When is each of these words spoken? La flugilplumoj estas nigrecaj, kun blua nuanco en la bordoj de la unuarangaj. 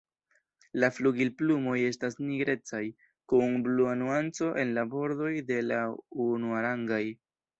La 0.83 0.87
flugilplumoj 0.93 1.75
estas 1.89 2.17
nigrecaj, 2.29 2.81
kun 3.33 3.61
blua 3.67 3.93
nuanco 4.01 4.49
en 4.63 4.73
la 4.79 4.87
bordoj 4.95 5.31
de 5.51 5.61
la 5.67 5.85
unuarangaj. 6.29 7.03